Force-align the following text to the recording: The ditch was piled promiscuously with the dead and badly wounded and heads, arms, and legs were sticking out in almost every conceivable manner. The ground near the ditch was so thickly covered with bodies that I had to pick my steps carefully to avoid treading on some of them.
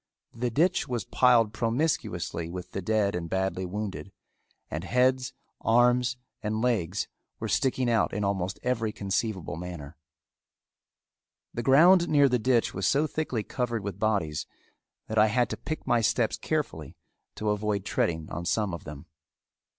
The 0.33 0.49
ditch 0.49 0.87
was 0.87 1.05
piled 1.05 1.53
promiscuously 1.53 2.49
with 2.49 2.71
the 2.71 2.81
dead 2.81 3.13
and 3.13 3.29
badly 3.29 3.67
wounded 3.67 4.11
and 4.71 4.83
heads, 4.83 5.31
arms, 5.61 6.17
and 6.41 6.59
legs 6.59 7.07
were 7.39 7.47
sticking 7.47 7.87
out 7.87 8.11
in 8.11 8.23
almost 8.23 8.59
every 8.63 8.91
conceivable 8.91 9.57
manner. 9.57 9.95
The 11.53 11.61
ground 11.61 12.09
near 12.09 12.27
the 12.27 12.39
ditch 12.39 12.73
was 12.73 12.87
so 12.87 13.05
thickly 13.05 13.43
covered 13.43 13.83
with 13.83 13.99
bodies 13.99 14.47
that 15.05 15.19
I 15.19 15.27
had 15.27 15.51
to 15.51 15.55
pick 15.57 15.85
my 15.85 16.01
steps 16.01 16.35
carefully 16.35 16.97
to 17.35 17.51
avoid 17.51 17.85
treading 17.85 18.27
on 18.31 18.43
some 18.43 18.73
of 18.73 18.85
them. 18.85 19.05